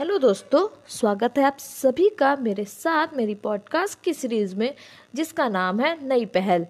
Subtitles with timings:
[0.00, 4.74] Hello दोस्तों, स्वागत है आप सभी का मेरे साथ मेरी पॉडकास्ट की सीरीज़ में,
[5.14, 6.66] जिसका नाम है नई पहल।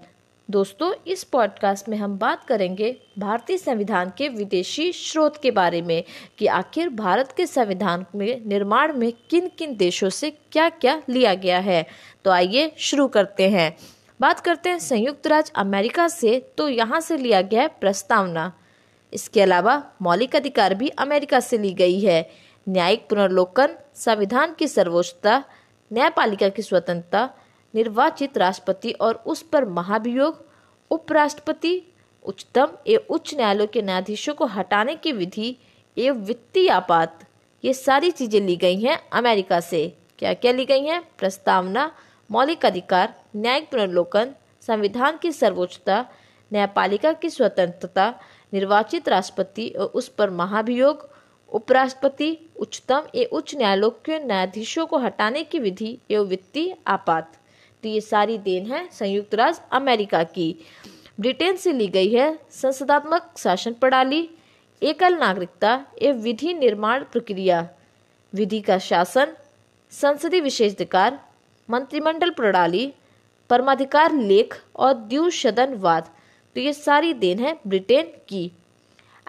[0.51, 6.05] दोस्तों, इस पॉडकास्ट में हम बात करेंगे भारतीय संविधान के विदेशी स्रोत के बारे में,
[6.39, 11.35] कि आखिर भारत के संविधान में, निर्माण में किन किन देशों से क्या क्या लिया
[11.35, 11.87] गया है।
[12.25, 13.77] तो आइए शुरू करते हैं।
[14.21, 18.53] बात करते हैं संयुक्त राज्य अमेरिका से तो यहाँ से लिया गया है प्रस्तावना।
[19.13, 22.31] इसके अलावा मौलिक अधिकार भी अमेरिका से ली गई है।
[22.69, 25.45] न्यायिक पुनर्लोकन, संविधान की सर्वोच्चता,
[25.93, 27.31] न्यायपालिका की स्वतंत्रता,
[27.75, 30.45] निर्वाचित राष्ट्रपति और उस पर महाभियोग,
[30.91, 31.83] उपराष्ट्रपति,
[32.25, 35.57] उच्चतम एवं उच्च न्यायालय के न्यायाधीशों को हटाने की विधि
[35.99, 37.25] एवं वित्तीय आपात,
[37.65, 41.03] ये सारी चीज़ें ली गई हैं अमेरिका से। क्या क्या ली गई हैं?
[41.19, 41.91] प्रस्तावना,
[42.31, 46.05] मौलिक अधिकार, न्यायिक पुनर्लोकन, संविधान की सर्वोच्चता,
[46.53, 48.15] न्यायपालिका की स्वतंत्रता,
[48.53, 51.14] निर्वाचित राष्ट्रपति और उस पर महाभियोग
[51.53, 57.37] उपराष्ट्रपति, उच्चतम एवं उच्च न्यायालय के न्यायाधीशों को हटाने की विधि एवं वित्तीय आपात।
[57.83, 60.55] तो ये सारी देन है संयुक्त राज्य अमेरिका की।
[61.21, 64.29] ब्रिटेन से ली गई है संसदात्मक शासन प्रणाली,
[64.83, 67.69] एकल नागरिकता एवं विधि निर्माण प्रक्रिया।
[68.33, 69.35] विधि का शासन,
[69.93, 71.21] संसदीय विशेषाधिकार,
[71.69, 72.93] मंत्रिमंडल प्रणाली,
[73.51, 76.09] परमाधिकार लेख और द्यू सदन वाद
[76.57, 78.51] तो ये सारी देन है ब्रिटेन की।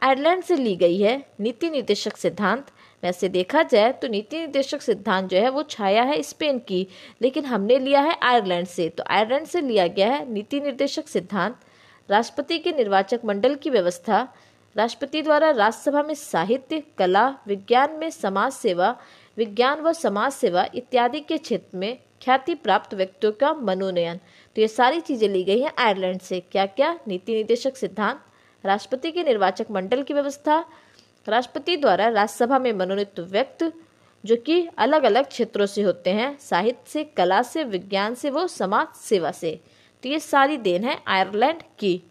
[0.05, 2.65] आयरलैंड से ली गई है। नीति निर्देशक सिद्धांत।
[3.03, 6.87] वैसे देखा जाए तो नीति निर्देशक सिद्धांत जो है वो छाया है स्पेन की,
[7.21, 11.55] लेकिन हमने लिया है आयरलैंड से। तो आयरलैंड से लिया गया है नीति निर्देशक सिद्धांत।
[12.09, 14.21] राष्ट्रपति के निर्वाचक मंडल की व्यवस्था।
[14.75, 18.95] राष्ट्रपति द्वारा राज्यसभा में साहित्य, कला, विज्ञान में समाज सेवा,
[19.37, 24.19] विज्ञान व समाज सेवा इत्यादि के क्षेत्र में ख्याति प्राप्त व्यक्तियों का मनोनयन।
[24.55, 28.21] तो ये सारी चीज़ें ली गई हैं आयरलैंड से। क्या क्या नीति निर्देशक सिद्धांत।
[28.65, 30.65] राष्ट्रपति के निर्वाचक मंडल की व्यवस्था।
[31.27, 33.71] राष्ट्रपति द्वारा राज्यसभा में मनोनीत व्यक्ति,
[34.25, 38.47] जो कि अलग अलग क्षेत्रों से होते हैं, साहित्य से, कला से, विज्ञान से, वो
[38.47, 39.61] समाज सेवा से।
[40.03, 42.01] तो ये सारी देन है आयरलैंड की।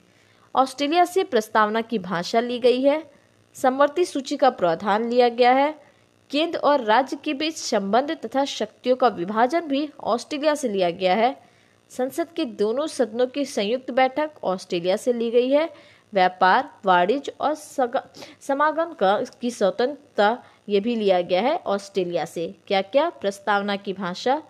[0.57, 3.11] ऑस्ट्रेलिया से प्रस्तावना की भाषा ली गई है।
[3.55, 5.85] समवर्ती सूची का प्रावधान लिया गया है।
[6.31, 11.15] केंद्र और राज्य के बीच संबंध तथा शक्तियों का विभाजन भी ऑस्ट्रेलिया से लिया गया
[11.15, 11.43] है।
[11.91, 17.55] संसद के दोनों सदनों की संयुक्त बैठक ऑस्ट्रेलिया से ली गई है। व्यापार, वाणिज्य और
[17.55, 23.93] समागम का, की स्वतंत्रता ये भी लिया गया है ऑस्ट्रेलिया से। क्या क्या प्रस्तावना की
[23.93, 24.43] भाषा,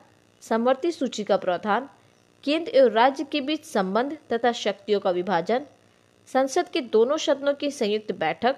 [0.42, 1.88] समवर्ती सूची का प्रावधान,
[2.44, 5.66] केंद्र एवं राज्य के बीच संबंध तथा शक्तियों का विभाजन,
[6.28, 8.56] संसद के दोनों सदनों की संयुक्त बैठक,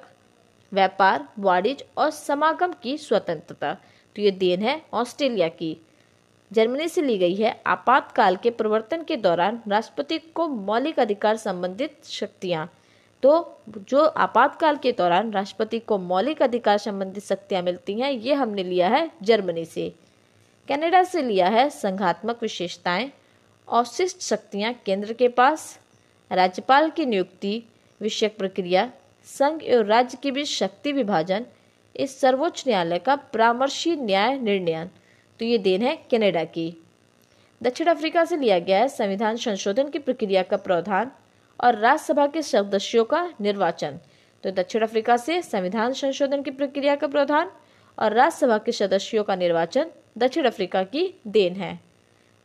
[0.73, 3.73] व्यापार, वाणिज्य और समागम की स्वतंत्रता।
[4.17, 5.77] तो ये देन है ऑस्ट्रेलिया की।
[6.51, 12.05] जर्मनी से ली गई है आपातकाल के प्रवर्तन के दौरान राष्ट्रपति को मौलिक अधिकार संबंधित
[12.05, 12.69] शक्तियाँ।
[13.23, 18.63] तो जो आपातकाल के दौरान राष्ट्रपति को मौलिक अधिकार संबंधित शक्तियाँ मिलती हैं, ये हमने
[18.63, 19.89] लिया है जर्मनी से।
[20.69, 23.11] कनाडा से लिया है संघात्मक विशेषताएँ,
[23.69, 25.79] अवशिष्ट शक्तियाँ केंद्र के पास,
[26.31, 27.63] राज्यपाल की नियुक्ति,
[28.01, 28.91] विषयक प्रक्रिया,
[29.27, 31.47] संघ एवं राज्य के बीच शक्ति विभाजन,
[31.97, 34.89] इस सर्वोच्च न्यायालय का परामर्शी न्याय निर्णय
[35.41, 36.73] तो ये देन है कनाडा की।
[37.61, 41.11] दक्षिण अफ्रीका से लिया गया है संविधान संशोधन की प्रक्रिया का प्रावधान।
[41.61, 43.99] और राज्यसभा के सदस्यों का निर्वाचन।
[44.45, 47.51] तो दक्षिण अफ्रीका से संविधान संशोधन की प्रक्रिया का प्रावधान
[47.99, 51.79] और राज्यसभा के सदस्यों का निर्वाचन दक्षिण अफ्रीका की देन है।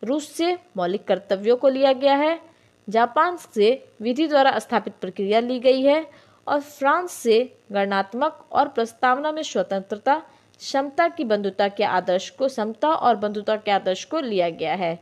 [0.04, 2.40] रूस से मौलिक कर्तव्यों को लिया गया है।
[2.88, 6.06] जापान से विधि द्वारा स्थापित प्रक्रिया ली गई है
[6.48, 10.16] और फ्रांस से गणनात्मक और प्रस्तावना में स्वतंत्रता
[10.60, 15.00] क्षमता की बंधुता के आदर्श को समता और बंधुता के आदर्श को लिया गया है।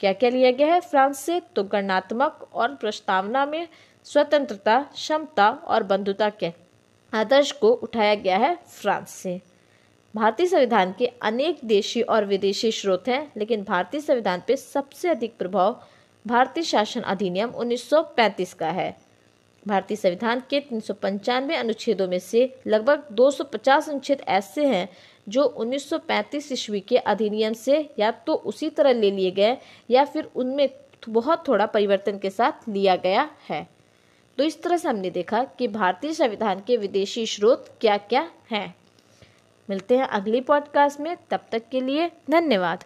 [0.00, 0.80] क्या क्या लिया गया है?
[0.80, 3.68] फ्रांस से तो गणनात्मक और प्रस्तावना में
[4.04, 6.52] स्वतंत्रता, क्षमता और बंधुता के
[7.12, 9.40] आदर्श को उठाया गया है फ्रांस से।
[10.14, 15.36] भारतीय संविधान के अनेक देशी और विदेशी स्रोत हैं, लेकिन भारतीय संविधान पर सबसे अधिक
[15.38, 15.82] प्रभाव
[16.26, 19.05] भारतीय शासन अधिनियम 1935 का है।
[19.66, 24.88] भारतीय संविधान के तीन सौ पंचानवे अनुच्छेदों में से लगभग 250 अनुच्छेद ऐसे हैं
[25.28, 29.56] जो 1935 ईस्वी के अधिनियम से या तो उसी तरह ले लिए गए
[29.90, 30.68] या फिर उनमें
[31.08, 33.68] बहुत थोड़ा परिवर्तन के साथ लिया गया है।
[34.38, 38.74] तो इस तरह से हमने देखा कि भारतीय संविधान के विदेशी स्रोत क्या क्या हैं।
[39.70, 42.84] मिलते हैं अगली पॉडकास्ट में, तब तक के लिए धन्यवाद।